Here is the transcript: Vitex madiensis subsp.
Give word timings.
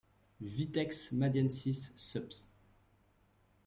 Vitex 0.53 1.11
madiensis 1.19 1.81
subsp. 2.07 2.49